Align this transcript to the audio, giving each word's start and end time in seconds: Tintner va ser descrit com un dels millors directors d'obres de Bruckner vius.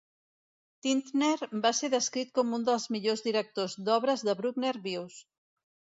Tintner 0.85 1.27
va 1.65 1.71
ser 1.81 1.89
descrit 1.95 2.33
com 2.39 2.57
un 2.59 2.65
dels 2.71 2.89
millors 2.97 3.23
directors 3.29 3.77
d'obres 3.91 4.25
de 4.31 4.39
Bruckner 4.41 4.73
vius. 4.87 5.21